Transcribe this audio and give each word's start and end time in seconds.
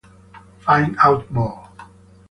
Find 0.61 0.97
Out 0.97 1.29
More! 1.29 1.69